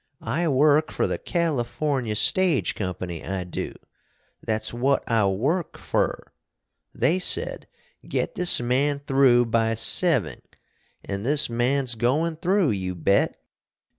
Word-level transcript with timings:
I 0.23 0.47
work 0.47 0.89
fer 0.91 1.05
the 1.05 1.19
California 1.19 2.15
Stage 2.15 2.73
Company, 2.73 3.23
I 3.23 3.43
do. 3.43 3.75
That's 4.43 4.73
wot 4.73 5.03
I 5.07 5.27
work 5.27 5.77
fer. 5.77 6.23
They 6.91 7.19
said, 7.19 7.67
'Get 8.09 8.33
this 8.33 8.59
man 8.59 9.01
through 9.05 9.45
by 9.45 9.73
seving.' 9.75 10.41
An' 11.05 11.21
this 11.21 11.51
man's 11.51 11.93
goin' 11.93 12.37
through, 12.37 12.71
you 12.71 12.95
bet! 12.95 13.39